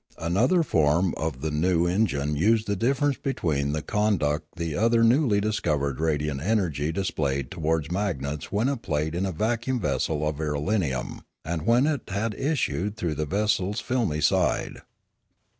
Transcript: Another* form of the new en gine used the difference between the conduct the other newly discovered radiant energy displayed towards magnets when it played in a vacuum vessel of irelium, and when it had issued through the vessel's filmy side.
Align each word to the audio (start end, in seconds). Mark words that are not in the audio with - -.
Another* 0.17 0.63
form 0.63 1.13
of 1.15 1.41
the 1.41 1.51
new 1.51 1.85
en 1.85 2.07
gine 2.07 2.35
used 2.35 2.65
the 2.65 2.75
difference 2.75 3.17
between 3.17 3.71
the 3.71 3.83
conduct 3.83 4.47
the 4.55 4.75
other 4.75 5.03
newly 5.03 5.39
discovered 5.39 5.99
radiant 5.99 6.41
energy 6.41 6.91
displayed 6.91 7.51
towards 7.51 7.91
magnets 7.91 8.51
when 8.51 8.67
it 8.67 8.81
played 8.81 9.13
in 9.13 9.27
a 9.27 9.31
vacuum 9.31 9.79
vessel 9.79 10.27
of 10.27 10.37
irelium, 10.37 11.21
and 11.45 11.67
when 11.67 11.85
it 11.85 12.01
had 12.09 12.33
issued 12.33 12.97
through 12.97 13.13
the 13.13 13.27
vessel's 13.27 13.79
filmy 13.79 14.21
side. 14.21 14.81